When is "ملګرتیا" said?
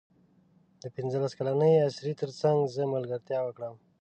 2.93-3.39